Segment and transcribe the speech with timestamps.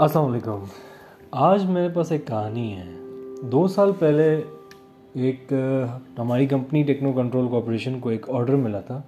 [0.00, 0.64] السلام علیکم۔
[1.30, 2.94] آج میرے پاس ایک کہانی ہے۔
[3.42, 4.40] دو سال پہلے
[5.12, 5.52] ایک،
[6.18, 9.02] ہماری کمپنی ٹیکنو کنٹرول کوپریشن کو ایک آرڈر ملا تھا۔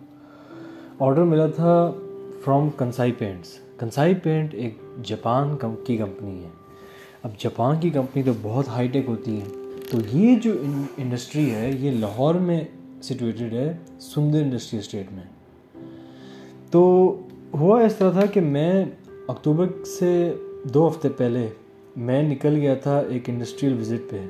[0.98, 1.93] آرڈر ملا تھا
[2.45, 3.59] from Kansai paints.
[3.79, 6.48] Kansai paint ایک جاپان کی کمپنی ہے۔
[7.22, 9.45] اب جاپان کی کمپنی تو بہت ہائی ٹیک ہوتی ہے
[9.90, 10.52] تو یہ جو
[10.96, 12.64] انڈسٹری ہے، یہ لاہور میں
[13.02, 15.24] سچویٹڈ ہے، سندر انڈسٹری اسٹیٹ میں۔
[16.70, 17.16] تو
[17.54, 18.85] ہوا اس طرح تھا کہ میں
[19.29, 19.67] اکتوبر
[19.99, 21.48] سے دو ہفتے پہلے
[21.96, 24.26] میں نکل گیا تھا ایک انڈسٹریل وزٹ پہ۔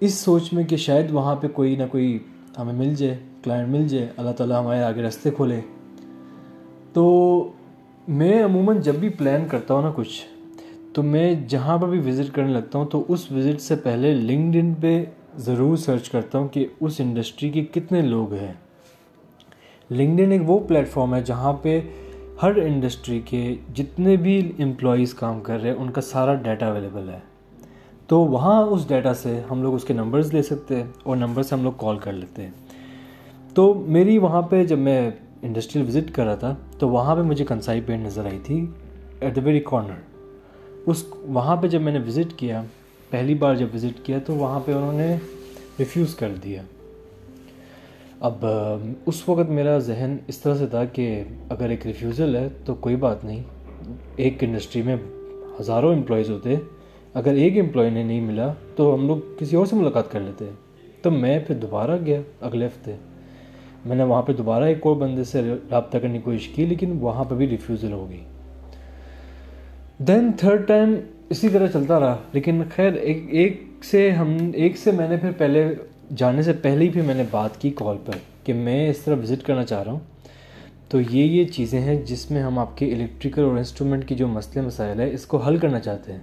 [0.00, 2.18] اس سوچ میں کہ شاید وہاں پہ کوئی نہ کوئی
[2.58, 5.60] ہمیں مل جائے کلائنٹ مل جائے، اللہ تعالیٰ ہمارے آگے رستے کھولے۔
[6.92, 7.50] تو
[8.08, 10.22] میں عموماً جب بھی پلان کرتا ہوں نا کچھ،
[10.92, 14.56] تو میں جہاں پر بھی وزٹ کرنے لگتا ہوں تو اس وزٹ سے پہلے لنکڈ
[14.56, 15.04] ان پہ
[15.36, 18.52] ضرور سرچ کرتا ہوں کہ اس انڈسٹری کے کتنے لوگ ہیں۔
[19.90, 21.80] لنکڈ ان ایک وہ پلیٹفارم ہے جہاں پہ
[22.42, 27.08] ہر انڈسٹری کے جتنے بھی امپلائیز کام کر رہے ہیں، ان کا سارا ڈیٹا اویلیبل
[27.08, 27.18] ہے۔
[28.06, 31.42] تو وہاں اس ڈیٹا سے ہم لوگ اس کے نمبرز لے سکتے ہیں اور نمبر
[31.42, 32.50] سے ہم لوگ کال کر لیتے ہیں۔
[33.54, 35.10] تو میری وہاں پہ جب میں
[35.42, 38.66] انڈسٹریل وزٹ کر رہا تھا، تو وہاں پہ مجھے کنسائی پینٹ نظر آئی تھی
[39.20, 40.00] ایٹ دا ویری کارنر
[40.86, 42.62] اس وہاں پہ جب میں نے وزٹ کیا،
[43.10, 45.16] پہلی بار جب وزٹ کیا، تو وہاں پہ انہوں نے
[45.78, 46.62] ریفیوز کر دیا۔
[48.22, 48.46] اب
[49.06, 52.96] اس وقت میرا ذہن اس طرح سے تھا کہ اگر ایک ریفیوزل ہے تو کوئی
[52.96, 53.42] بات نہیں۔
[54.16, 54.96] ایک انڈسٹری میں
[55.60, 56.54] ہزاروں امپلائیز ہوتے۔
[57.14, 60.44] اگر ایک امپلائی نے نہیں ملا تو ہم لوگ کسی اور سے ملاقات کر لیتے۔
[61.02, 62.92] تو میں پھر دوبارہ گیا اگلے ہفتے۔
[63.84, 66.98] میں نے وہاں پہ دوبارہ ایک اور بندے سے رابطہ کرنے کی کوشش کی، لیکن
[67.00, 68.20] وہاں پہ بھی ریفیوزل ہو گئی۔
[69.98, 70.94] دین تھرڈ ٹائم
[71.28, 75.30] اسی طرح چلتا رہا، لیکن خیر، ایک ایک سے ہم، ایک سے میں نے پھر
[75.38, 75.74] پہلے
[76.16, 79.14] جانے سے پہلے ہی بھی میں نے بات کی کال پر کہ میں اس طرح
[79.14, 80.00] وزٹ کرنا چاہ رہا ہوں۔
[80.88, 84.28] تو یہ یہ چیزیں ہیں جس میں ہم آپ کے الیکٹریکل اور انسٹرومنٹ کی جو
[84.28, 86.20] مسئلے مسائل ہے اس کو حل کرنا چاہتے ہیں۔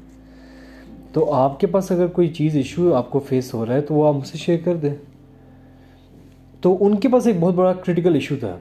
[1.14, 3.94] تو آپ کے پاس اگر کوئی چیز ایشو آپ کو فیس ہو رہا ہے تو
[3.94, 4.96] وہ آپ مجھ سے شیئر کر دیں۔
[6.62, 8.58] تو ان کے پاس ایک بہت بڑا کرٹیکل ایشو تھا۔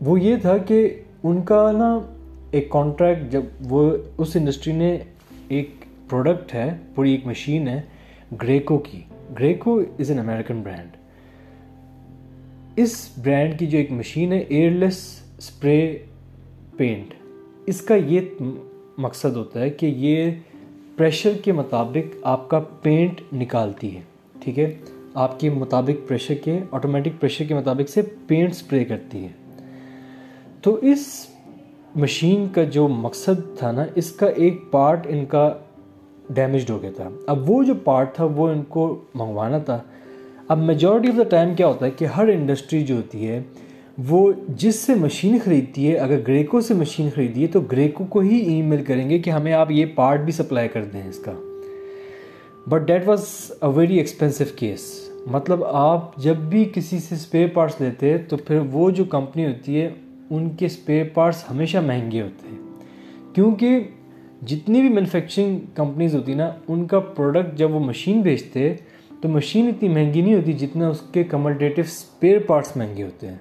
[0.00, 1.98] وہ یہ تھا کہ ان کا نا
[2.50, 4.98] ایک کانٹریکٹ جب وہ اس انڈسٹری نے
[5.48, 5.70] ایک
[6.08, 7.80] پروڈکٹ ہے، پوری ایک مشین ہے
[8.42, 9.00] گریکو کی۔
[9.38, 10.96] Graco is an American brand
[12.76, 15.98] us brand کی جو ایک مشین ہے ایئر لیس اسپرے
[16.76, 17.14] پینٹ
[17.66, 18.20] اس کا یہ
[18.98, 20.30] مقصد ہوتا ہے کہ یہ
[20.96, 24.00] پریشر کے مطابق آپ کا پینٹ نکالتی ہے،
[24.40, 24.78] ٹھیک ہے؟
[25.14, 29.28] آپ کے مطابق پریشر کے آٹومیٹک پریشر کے مطابق سے پینٹ اسپرے کرتی ہے۔
[30.62, 31.26] تو اس
[31.94, 35.58] مشین کا جو مقصد تھا نا، اس کا ایک پارٹ ان کا
[36.34, 39.82] ڈیمیجڈ ہو گیا تھا۔ اب وہ جو پارٹ تھا وہ ان کو منگوانا تھا۔
[40.48, 43.42] اب میجورٹی آف دا ٹائم کیا ہوتا ہے کہ ہر انڈسٹری جو ہوتی ہے،
[44.08, 48.20] وہ جس سے مشین خریدتی ہے، اگر گریکو سے مشین خریدی ہے تو گریکو کو
[48.20, 51.18] ہی ای میل کریں گے کہ ہمیں آپ یہ پارٹ بھی سپلائی کر دیں اس
[51.18, 51.32] کا۔
[52.68, 53.26] But that was
[53.62, 58.36] a very expensive case مطلب آپ جب بھی کسی سے اسپیئر پارٹس لیتے ہیں تو
[58.36, 59.90] پھر وہ جو کمپنی ہوتی ہے،
[60.30, 62.58] ان کے اسپیئر پارٹس ہمیشہ مہنگے ہوتے ہیں۔
[63.34, 63.80] کیونکہ
[64.46, 68.74] جتنی بھی مینوفیکچرنگ کمپنیز ہوتی نا، ان کا پروڈکٹ جب وہ مشین بیچتے،
[69.20, 73.38] تو مشین اتنی مہنگی نہیں ہوتی جتنا اس کے کملٹیو اسپیئر پارٹس مہنگے ہوتے ہیں۔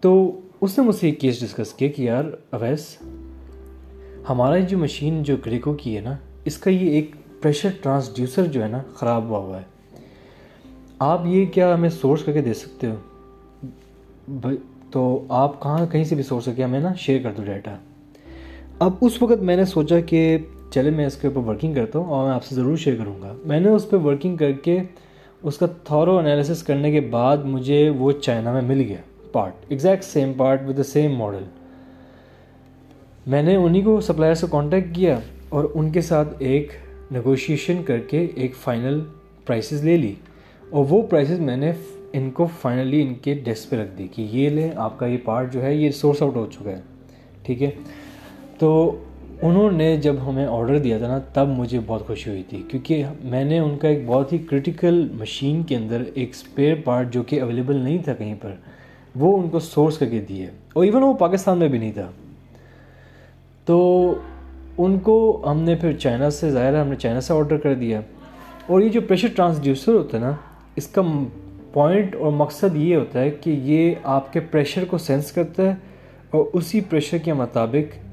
[0.00, 2.96] تو اس نے مجھ سے ایک کیس ڈسکس کیا کہ یار، اویس،
[4.28, 8.62] ہمارا جو مشین جو گریکو کی ہے نا، اس کا یہ ایک پریشر ٹرانسڈیوسر جو
[8.62, 9.74] ہے نا، خراب ہوا ہوا ہے۔
[10.98, 12.94] آپ یہ کیا ہمیں سورس کر کے دے سکتے ہو؟
[14.90, 17.76] تو آپ کہاں کہیں سے بھی سورس کر کے ہمیں نا شیئر کر دو ڈیٹا
[18.84, 20.38] اب اس وقت میں نے سوچا کہ
[20.70, 23.22] چلے میں اس کے اوپر ورکنگ کرتا ہوں اور میں آپ سے ضرور شیئر کروں
[23.22, 24.78] گا۔ میں نے اس پہ ورکنگ کر کے
[25.42, 28.96] اس کا تھورو انالیسس کرنے کے بعد مجھے وہ چائنا میں مل گیا
[29.32, 31.44] part exact same part with the same model
[33.26, 35.18] میں نے انہیں کو سپلائر سے کانٹیکٹ کیا
[35.48, 36.72] اور ان کے ساتھ ایک
[37.10, 39.00] نیگوشیشن کر کے ایک فائنل
[39.46, 40.14] پرائسز لے لی۔
[40.70, 41.72] اور وہ پرائسز میں نے
[42.12, 45.18] ان کو فائنلی ان کے ڈیسک پہ رکھ دی کہ یہ لیں، آپ کا یہ
[45.24, 46.80] پارٹ جو ہے یہ سورس آؤٹ ہو چکا ہے۔
[47.42, 47.70] ٹھیک ہے؟
[48.58, 48.96] تو
[49.42, 53.04] انہوں نے جب ہمیں آڈر دیا تھا نا، تب مجھے بہت خوشی ہوئی تھی، کیونکہ
[53.24, 57.22] میں نے ان کا ایک بہت ہی کرٹیکل مشین کے اندر ایک اسپیئر پارٹ جو
[57.22, 58.50] کہ اویلیبل نہیں تھا کہیں پر،
[59.14, 62.10] وہ ان کو سورس کر کے دیے اور ایون وہ پاکستان میں بھی نہیں تھا۔
[63.64, 64.14] تو
[64.78, 67.74] ان کو ہم نے پھر چائنا سے، ظاہر ہے ہم نے چائنا سے آڈر کر
[67.74, 68.00] دیا۔
[68.66, 70.32] اور یہ جو پریشر ٹرانسڈیوسر ہوتا ہے نا،
[70.76, 71.02] اس کا
[71.72, 75.74] پوائنٹ اور مقصد یہ ہوتا ہے کہ یہ آپ کے پریشر کو سینس کرتا ہے
[76.30, 78.03] اور اسی پریشر کے مطابق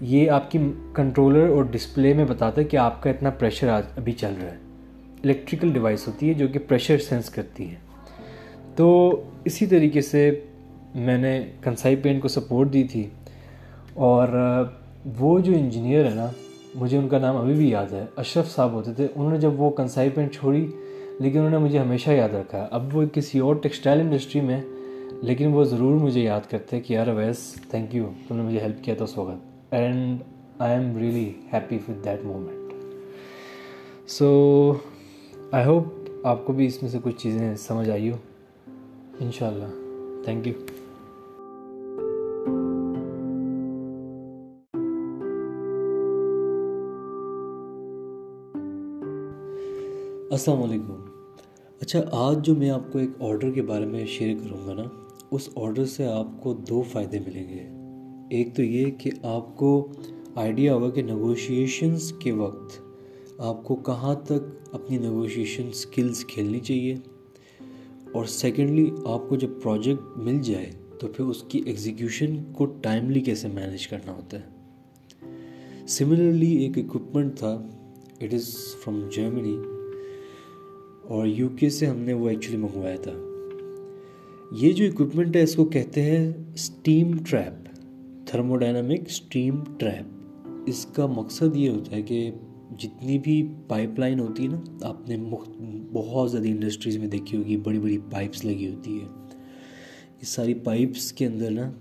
[0.00, 0.58] یہ آپ کی
[0.94, 4.50] کنٹرولر اور ڈسپلے میں بتاتا ہے کہ آپ کا اتنا پریشر آج ابھی چل رہا
[4.52, 4.56] ہے۔
[5.24, 7.74] الیکٹریکل ڈیوائس ہوتی ہے جو کہ پریشر سینس کرتی ہے۔
[8.76, 9.10] تو
[9.44, 10.40] اسی طریقے سے
[10.94, 13.08] میں نے کنسائی پینٹ کو سپورٹ دی تھی
[13.94, 14.28] اور
[15.18, 16.26] وہ جو انجینئر ہے نا،
[16.74, 19.60] مجھے ان کا نام ابھی بھی یاد ہے۔ اشرف صاحب ہوتے تھے۔ انہوں نے جب
[19.60, 20.66] وہ کنسائی پینٹ چھوڑی،
[21.20, 24.60] لیکن انہوں نے مجھے ہمیشہ یاد رکھا اب وہ کسی اور ٹیکسٹائل انڈسٹری میں،
[25.22, 28.84] لیکن وہ ضرور مجھے یاد کرتے کہ یار اویس تھینک یو تم نے مجھے ہیلپ
[28.84, 30.22] کیا تھا اس وقت۔ And
[30.58, 32.72] I am really happy with that moment
[34.08, 34.72] so
[35.52, 35.84] I hope
[36.24, 38.16] آپ کو بھی اس میں سے کچھ چیزیں سمجھ آئی ہو
[39.20, 40.52] ان شاء اللہ تھینک یو
[50.30, 51.04] السلام علیکم
[51.80, 54.88] اچھا آج جو میں آپ کو ایک آرڈر کے بارے میں شیئر کروں گا نا
[55.30, 57.79] اس آرڈر سے آپ کو دو فائدے ملیں گے
[58.30, 59.92] ایک تو یہ کہ آپ کو
[60.34, 62.80] آئیڈیا ہوگا کہ نگوشیشنس کے وقت
[63.38, 66.96] آپ کو کہاں تک اپنی نگوشیشن سکلز کھیلنی چاہیے
[68.12, 73.20] اور سیکنڈلی آپ کو جب پروجیکٹ مل جائے تو پھر اس کی ایگزیکیوشن کو ٹائملی
[73.20, 74.44] کیسے مینیج کرنا ہوتا ہے؟
[75.88, 77.66] سملرلی ایک اکوپمنٹ تھا
[78.20, 78.54] اٹ از
[78.84, 79.56] فرام جرمنی
[81.02, 83.12] اور یو کے سے ہم نے وہ ایکچولی منگوایا تھا۔
[84.52, 87.69] یہ جو اکوپمنٹ ہے، اس کو کہتے ہیں steam trap
[88.56, 90.04] thermodynamic steam trap
[90.66, 92.30] اس کا مقصد یہ ہوتا ہے کہ
[92.78, 95.50] جتنی بھی پائپ لائن ہوتی ہے نا، آپ نے مخت
[95.92, 99.06] بہت زیادہ انڈسٹریز میں دیکھی ہوگی، بڑی بڑی پائپس لگی ہوتی ہے۔
[100.20, 101.72] اس ساری پائپس کے اندر نا،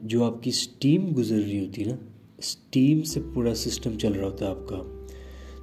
[0.00, 1.96] جو آپ کی اسٹیم گزر رہی ہوتی ہے نا
[2.38, 5.04] اسٹیم سے پورا سسٹم چل رہا ہوتا ہے آپ کا۔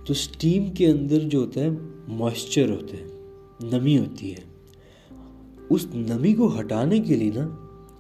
[0.06, 1.70] تو اسٹیم کے اندر جو ہوتا ہے
[2.08, 3.06] موئسچر ہوتا ہے،
[3.78, 4.40] نمی ہوتی ہے۔
[5.70, 7.56] اس نمی کو ہٹانے کے لیے نا،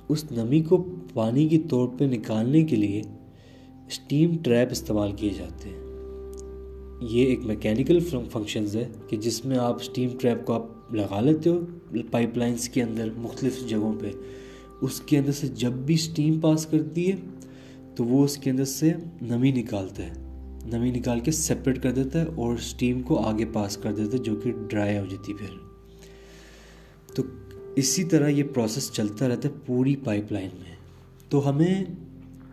[0.10, 3.02] اس نمی کو پانی کے طور پہ نکالنے کے لیے
[3.88, 5.78] اسٹیم ٹریپ استعمال کیے جاتے ہیں۔
[7.02, 11.50] یہ ایک میکینیکل فنکشنز ہے کہ جس میں آپ اسٹیم ٹریپ کو آپ لگا لیتے
[11.50, 11.60] ہو
[12.12, 14.12] پائپ لائنس کے اندر مختلف جگہوں پہ۔
[14.82, 17.16] اس کے اندر سے جب بھی اسٹیم پاس کرتی ہے
[17.96, 20.12] تو وہ اس کے اندر سے نمی نکالتا ہے۔
[20.66, 24.18] نمی نکال کے سپریٹ کر دیتا ہے اور اسٹیم کو آگے پاس کر دیتا ہے
[24.18, 25.58] جو کہ ڈرائی ہو جاتی پھر۔
[27.16, 27.24] تو
[27.76, 30.79] اسی طرح یہ پروسیس چلتا رہتا ہے پوری پائپ لائن میں۔
[31.30, 31.86] تو ہمیں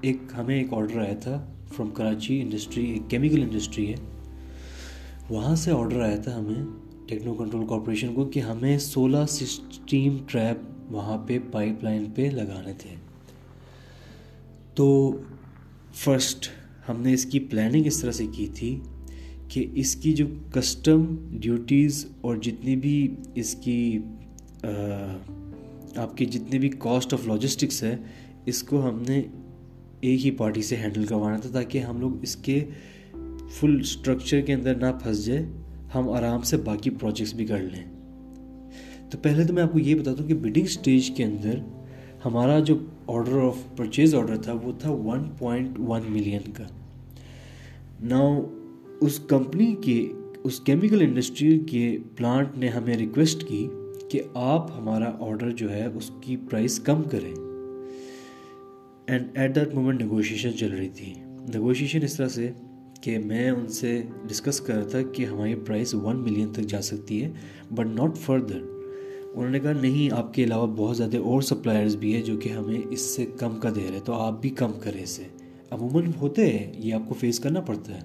[0.00, 3.94] ایک ہمیں ایک آڈر آیا تھا فرام کراچی انڈسٹری ایک کیمیکل انڈسٹری ہے۔
[5.30, 6.64] وہاں سے آڈر آیا تھا ہمیں
[7.08, 10.56] ٹیکنو کنٹرول کارپوریشن کو کہ ہمیں سولہ سسٹیم ٹریپ
[10.92, 12.94] وہاں پہ پائپ لائن پہ لگانے تھے۔
[14.74, 15.18] تو
[15.94, 16.48] فرسٹ
[16.88, 18.80] ہم نے اس کی پلاننگ اس طرح سے کی تھی
[19.48, 23.98] کہ اس کی جو کسٹم ڈیوٹیز اور جتنی بھی اس کی
[25.96, 27.96] آپ کی جتنے بھی کاسٹ آف لاجسٹکس ہے
[28.46, 29.22] اس کو ہم نے
[30.00, 32.64] ایک ہی پارٹی سے ہینڈل کروانا تھا تاکہ ہم لوگ اس کے
[33.50, 35.46] فل اسٹرکچر کے اندر نہ پھنس جائے
[35.94, 37.84] ہم آرام سے باقی پروجیکٹس بھی کر لیں۔
[39.10, 41.58] تو پہلے تو میں آپ کو یہ بتاتا ہوں کہ بڈنگ اسٹیج کے اندر
[42.24, 46.64] ہمارا جو آرڈر آف پرچیز آرڈر تھا، وہ تھا ون پوائنٹ ون ملین کا۔
[48.00, 48.42] ناؤ
[49.00, 50.12] اس کمپنی کے،
[50.44, 53.68] اس کیمیکل انڈسٹری کے پلانٹ نے ہمیں ریکویسٹ کی
[54.10, 57.45] کہ آپ ہمارا آرڈر جو ہے، اس کی پرائز کم کریں۔
[59.06, 62.50] And at that moment negotiation چل رہی تھی۔ نیگوشیشن اس طرح سے
[63.00, 66.82] کہ میں ان سے ڈسکس کر رہا تھا کہ ہماری پرائس ون ملین تک جا
[66.82, 67.30] سکتی ہے
[67.74, 68.60] بٹ ناٹ فردر
[69.34, 72.48] انہوں نے کہا، نہیں، آپ کے علاوہ بہت زیادہ اور سپلائرز بھی ہے جو کہ
[72.48, 75.22] ہمیں اس سے کم کا دے رہے تو آپ بھی کم کریں اسے۔
[75.70, 78.00] عموماً ہوتے ہیں، یہ آپ کو فیس کرنا پڑتا ہے۔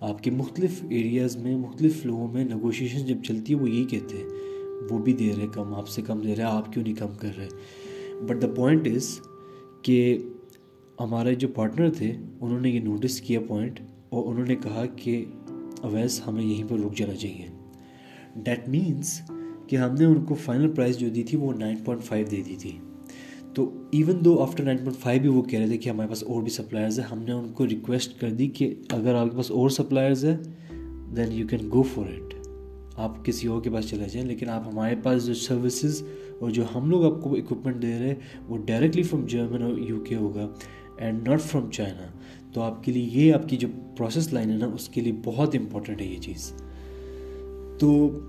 [0.00, 4.16] آپ کے مختلف ایریاز میں، مختلف لوگوں میں نگوشیشن جب چلتی ہے، وہ یہی کہتے
[4.16, 4.26] ہیں،
[4.90, 7.30] وہ بھی دے رہے کم، آپ سے کم دے رہے آپ کیوں نہیں کم کر
[7.38, 7.48] رہے
[8.26, 9.20] بٹ دا پوائنٹ از
[9.82, 10.18] کہ
[11.00, 15.24] ہمارے جو پارٹنر تھے، انہوں نے یہ نوٹس کیا پوائنٹ اور انہوں نے کہا کہ
[15.82, 17.46] اویس ہمیں یہیں پر رک جانا چاہیے۔
[18.36, 19.20] ڈیٹ مینس
[19.66, 22.42] کہ ہم نے ان کو فائنل پرائز جو دی تھی وہ نائن پوائنٹ فائیو دے
[22.46, 22.78] دی تھی۔
[23.54, 26.22] تو ایون دو آفٹر نائن پوائنٹ فائیو بھی وہ کہہ رہے تھے کہ ہمارے پاس
[26.22, 29.36] اور بھی سپلائرز ہیں، ہم نے ان کو ریکویسٹ کر دی کہ اگر آپ کے
[29.36, 30.36] پاس اور سپلائرز ہے
[31.16, 32.34] then you can go for it
[32.96, 36.02] آپ کسی اور کے پاس چلے جائیں، لیکن آپ ہمارے پاس جو سروسز
[36.40, 38.14] اور جو ہم لوگ آپ کو اکوپمنٹ دے رہے ہیں،
[38.48, 40.48] وہ ڈائریکٹلی فرام جرمن اور یو کے ہوگا۔
[40.98, 42.06] اینڈ ناٹ فرام چائنا
[42.52, 45.12] تو آپ کے لیے یہ آپ کی جو پروسیس لائن ہے نا، اس کے لیے
[45.24, 46.52] بہت امپورٹنٹ ہے یہ چیز.
[47.80, 48.20] تو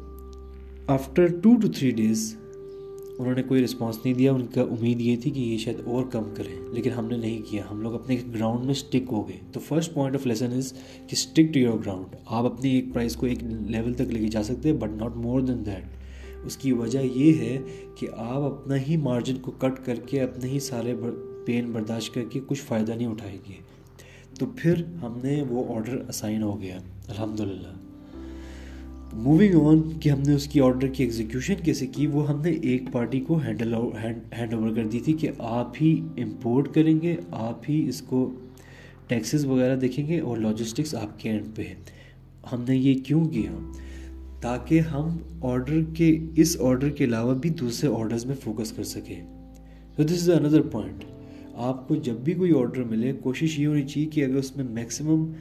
[0.88, 2.36] after two two three days
[3.20, 4.32] انہوں نے کوئی رسپانس نہیں دیا.
[4.34, 6.56] ان کا امید یہ تھی کہ یہ شاید اور کم کریں.
[6.74, 7.64] لیکن ہم نے نہیں کیا.
[7.72, 9.38] ہم لوگ اپنے گراؤنڈ میں اسٹک ہو گئے.
[9.52, 13.16] تو first point of lesson is کہ اسٹک ٹو یور گراؤنڈ آپ اپنی ایک پرائز
[13.16, 16.58] کو ایک لیول تک لے کے جا سکتے ہیں but not more than that اس
[16.58, 17.58] کی وجہ یہ ہے
[17.98, 20.94] کہ آپ اپنا ہی مارجن کو کٹ کر کے اپنے ہی سارے
[21.46, 23.54] پین برداشت کر کے کچھ فائدہ نہیں اٹھائے گی۔
[24.40, 27.74] تو پھر ہم نے وہ آڈر اسائن ہو گیا۔ الحمد للہ
[29.14, 32.52] موونگ آن کہ ہم نے اس کی آرڈر کی ایگزیکیوشن کیسے کی، وہ ہم نے
[32.52, 33.74] ایک پارٹی کو ہینڈل
[34.38, 38.32] ہینڈ اوور کر دی تھی کہ آپ ہی امپورٹ کریں گے، آپ ہی اس کو
[39.08, 41.76] ٹیکسز وغیرہ دیکھیں گے اور لاجسٹکس آپ کے اینڈ پہ۔ ہے
[42.52, 43.72] ہم نے یہ کیوں کیا؟
[44.42, 49.24] تاکہ ہم آرڈر کے اس آرڈر کے علاوہ بھی دوسرے آرڈرز میں فوکس کر سکیں۔
[49.96, 51.04] تو دس از اندر پوائنٹ
[51.56, 54.66] آپ کو جب بھی کوئی آرڈر ملے، کوشش یہ ہونی چاہیے کہ اگر اس میں
[54.66, 55.32] میکسیمم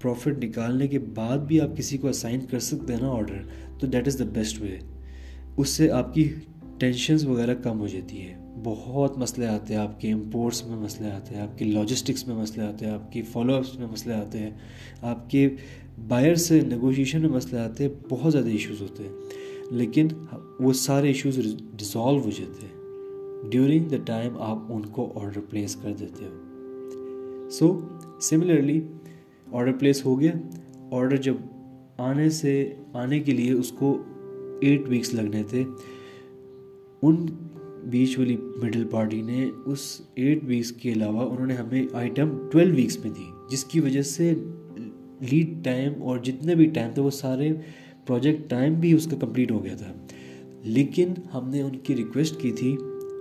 [0.00, 3.42] پروفٹ نکالنے کے بعد بھی آپ کسی کو اسائن کر سکتے ہیں نا آرڈر
[3.78, 4.78] تو that is the best way
[5.56, 6.34] اس سے آپ کی
[6.78, 11.10] ٹینشنز وغیرہ کم ہو جاتی ہے بہت مسئلے آتے ہیں، آپ کے امپورٹس میں مسئلے
[11.10, 14.14] آتے ہیں، آپ کی لاجسٹکس میں مسئلے آتے ہیں، آپ کی فالو اپس میں مسئلے
[14.14, 14.50] آتے ہیں،
[15.02, 15.48] آپ کے
[16.08, 19.10] بائر سے نیگوشیشن میں مسئلے آتے ہیں، بہت زیادہ ایشوز ہوتے ہیں۔
[19.70, 20.08] لیکن
[20.60, 21.36] وہ سارے ایشوز
[21.76, 22.83] ڈیزالو ہو جاتے ہیں۔
[23.50, 27.80] ڈیورنگ دا ٹائم آپ ان کو آرڈر پلیس کر دیتے ہو۔ سو
[28.20, 28.80] سملرلی
[29.52, 30.32] آرڈر پلیس ہو گیا۔
[30.90, 31.34] آرڈر جب
[31.98, 34.02] آنے سے آنے کے لیے اس کو
[34.60, 35.64] ایٹ ویکس لگنے تھے۔
[37.02, 37.26] ان
[37.84, 42.74] بیچ والی مڈل پارٹی نے اس ایٹ ویکس کے علاوہ انہوں نے ہمیں آئٹم ٹویلو
[42.74, 44.34] ویکس میں دی، جس کی وجہ سے
[45.32, 47.52] لیڈ ٹائم اور جتنے بھی ٹائم تھے وہ سارے
[48.06, 49.92] پروجیکٹ ٹائم بھی اس کا کمپلیٹ ہو گیا تھا۔
[50.62, 52.76] لیکن ہم نے ان کی ریکویسٹ کی تھی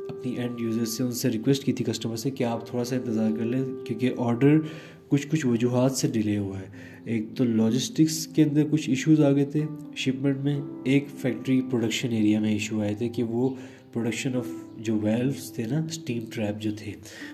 [0.09, 2.95] اپنی اینڈ یوزر سے ان سے ریکویسٹ کی تھی کسٹمر سے کہ آپ تھوڑا سا
[2.95, 4.59] انتظار کر لیں کیونکہ آرڈر
[5.07, 6.65] کچھ کچھ وجوہات سے ڈیلے ہوا ہے۔
[7.05, 9.63] ایک تو لاجسٹکس کے اندر کچھ ایشوز آ گئے تھے۔
[9.95, 13.49] شپمنٹ میں ایک فیکٹری پروڈکشن ایریا میں ایشو آئے تھے کہ وہ
[13.93, 16.91] پروڈکشن آف جو ویلوز تھے نا اسٹیم ٹریپ جو تھے،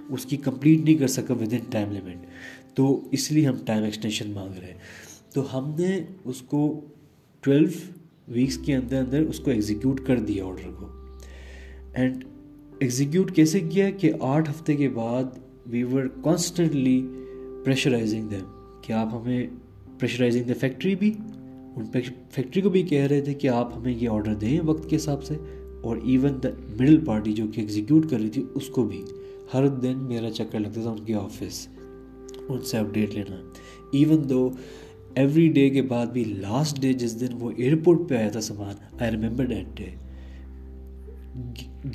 [0.10, 2.26] اس کی کمپلیٹ نہیں کر سکا ود ان ٹائم لمٹ
[2.76, 4.80] تو اس لیے ہم ٹائم ایکسٹینشن مانگ رہے ہیں۔
[5.34, 6.82] تو ہم نے اس کو
[7.42, 7.68] ٹویلو
[8.28, 10.88] ویکس کے اندر اندر اس کو ایگزیکیوٹ کر دیا آڈر کو۔
[11.94, 12.24] اینڈ
[12.82, 15.24] ایگزیکیوٹ کیسے کیا کہ آٹھ ہفتے کے بعد
[15.66, 17.02] we were constantly
[17.66, 18.46] pressurizing them
[18.82, 19.48] کہ آپ ہمیں
[20.00, 21.12] پریشرائزنگ دا فیکٹری بھی،
[21.76, 21.86] ان
[22.32, 25.24] فیکٹری کو بھی کہہ رہے تھے کہ آپ ہمیں یہ آرڈر دیں وقت کے حساب
[25.24, 25.36] سے،
[25.82, 29.04] اور ایون دا مڈل پارٹی جو کہ ایگزیکیوٹ کر رہی تھی اس کو بھی۔
[29.54, 31.68] ہر دن میرا چکر لگتا تھا ان کے آفس
[32.48, 33.42] ان سے اپڈیٹ لینا۔
[33.92, 34.50] ایون دو
[35.16, 38.76] ایوری ڈے کے بعد بھی لاسٹ ڈے جس دن وہ ایئرپورٹ پہ آیا تھا سامان
[39.00, 39.90] آئی ریمبر دیٹ ڈے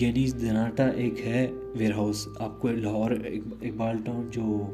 [0.01, 3.11] گینیز دناٹا ایک ہے ویئر ہاؤس۔ آپ کو لاہور
[3.61, 4.71] اقبال ٹاؤن جو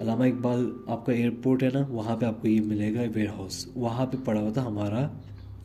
[0.00, 3.28] علامہ اقبال آپ کا ایئرپورٹ ہے نا، وہاں پہ آپ کو یہ ملے گا ویئر
[3.28, 5.08] ہاؤس۔ وہاں پہ پڑا ہوا تھا ہمارا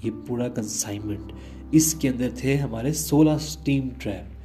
[0.04, 1.32] یہ پورا کنسائنمنٹ
[1.72, 4.44] اس کے اندر تھے ہمارے سولہ اسٹیم ٹریپ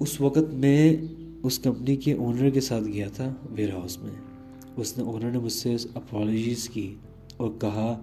[0.00, 0.96] اس وقت میں
[1.42, 4.12] اس کمپنی کے اونر کے ساتھ گیا تھا ویئر ہاؤس میں۔
[4.76, 6.94] اس نے اونر نے مجھ سے اپالوجیز کی
[7.36, 8.00] اور کہا،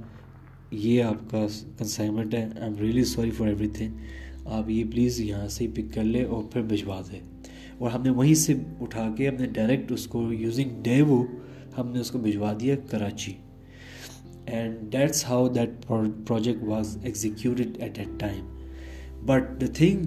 [0.71, 1.47] یہ آپ کا
[1.77, 3.93] کنسائنمنٹ ہے۔ I am really sorry for everything
[4.45, 7.19] آپ یہ پلیز یہاں سے ہی پک کر لیں اور پھر بھجوا دیں۔
[7.77, 11.25] اور ہم نے وہیں سے اٹھا کے ہم نے ڈائریکٹ اس کو یوزنگ ڈیوو
[11.77, 13.33] ہم نے اس کو بھجوا دیا Karachi.
[14.45, 15.69] And that's how that
[16.27, 18.57] project was executed at that time
[19.25, 20.05] but the thing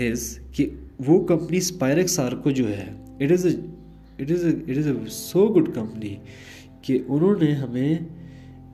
[0.00, 0.70] is کہ
[1.06, 3.52] وہ کمپنی اسپائرک سارکو جو ہے it is a
[4.18, 6.16] it is a it is a so good company
[6.82, 7.98] کہ انہوں نے ہمیں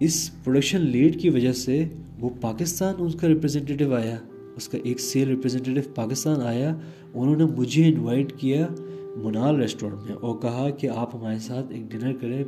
[0.00, 1.84] اس پروڈکشن لیٹ کی وجہ سے
[2.20, 4.18] وہ پاکستان اس کا ریپرزینٹیو آیا۔
[4.56, 6.76] اس کا ایک سیل ریپرزینٹیو پاکستان آیا،
[7.14, 8.68] انہوں نے مجھے انوائٹ کیا
[9.16, 12.44] منال ریسٹورنٹ میں اور کہا کہ آپ ہمارے ساتھ ایک ڈنر کریں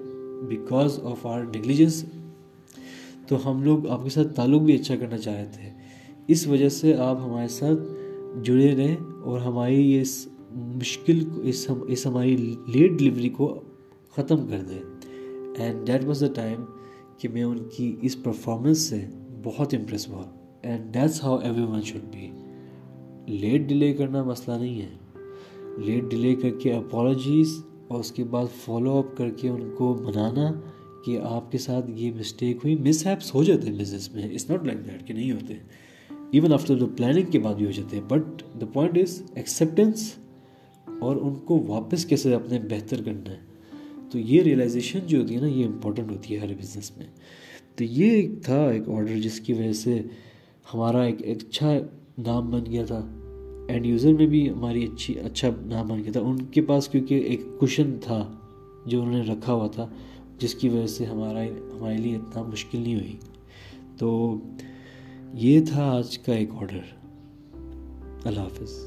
[0.48, 2.04] بیکاز آف آر نیگلیجنس
[3.28, 5.70] تو ہم لوگ آپ کے ساتھ تعلق بھی اچھا کرنا چاہے تھے۔
[6.28, 7.80] اس وجہ سے آپ ہمارے ساتھ
[8.42, 12.36] جڑے رہیں اور ہماری یہ اس مشکل اس ہم، اس ہماری
[12.66, 13.60] لیٹ ڈلیوری کو
[14.10, 14.82] ختم کر دیں۔
[15.58, 16.64] And that was the time
[17.18, 19.04] کہ میں ان کی اس پرفارمنس سے
[19.44, 20.35] بہت امپریس ہوا۔
[20.66, 22.30] And that's how everyone should be
[23.26, 24.88] late delay کرنا مسئلہ نہیں ہے۔
[25.84, 29.94] لیٹ ڈیلے کر کے اپالوجیز اور اس کے بعد فالو اپ کر کے ان کو
[29.94, 30.60] منانا
[31.04, 34.50] کہ آپ کے ساتھ یہ مسٹیک ہوئی۔ مس ہیپس ہو جاتے ہیں بزنس میں۔ اٹس
[34.50, 35.54] ناٹ لائک دیٹ کہ نہیں ہوتے۔
[36.30, 40.12] ایون آفٹر دا پلاننگ کے بعد بھی ہو جاتے ہیں۔ But the point is acceptance
[41.00, 43.38] اور ان کو واپس کیسے اپنے بہتر کرنا ہے۔
[44.10, 47.06] تو یہ ریئلائزیشن جو ہوتی ہے نا، یہ امپورٹنٹ ہوتی ہے ہر بزنس میں۔
[47.76, 50.02] تو یہ ایک تھا ایک آڈر جس کی وجہ سے
[50.74, 51.72] ہمارا ایک اچھا
[52.18, 52.98] نام بن گیا تھا
[53.68, 57.14] اینڈ یوزر میں بھی ہماری اچھی اچھا نام بن گیا تھا ان کے پاس کیونکہ
[57.14, 58.18] ایک کوشن تھا
[58.86, 59.88] جو انہوں نے رکھا ہوا تھا
[60.38, 63.16] جس کی وجہ سے ہمارا ہمارے لیے اتنا مشکل نہیں ہوئی
[63.98, 64.38] تو
[65.34, 66.94] یہ تھا آج کا ایک آڈر
[68.24, 68.78] اللہ حافظ